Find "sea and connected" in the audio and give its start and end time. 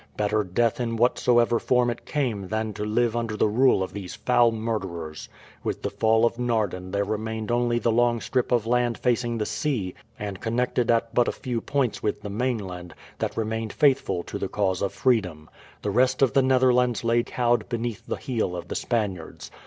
9.45-10.89